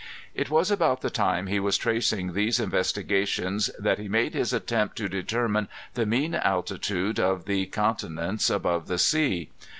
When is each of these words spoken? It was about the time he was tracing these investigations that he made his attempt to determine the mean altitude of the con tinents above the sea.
It 0.33 0.49
was 0.49 0.71
about 0.71 1.01
the 1.01 1.11
time 1.11 1.45
he 1.45 1.59
was 1.59 1.77
tracing 1.77 2.33
these 2.33 2.59
investigations 2.59 3.69
that 3.77 3.99
he 3.99 4.07
made 4.07 4.33
his 4.33 4.51
attempt 4.51 4.95
to 4.95 5.07
determine 5.07 5.67
the 5.93 6.07
mean 6.07 6.33
altitude 6.33 7.19
of 7.19 7.45
the 7.45 7.67
con 7.67 7.93
tinents 7.97 8.49
above 8.49 8.87
the 8.87 8.97
sea. 8.97 9.51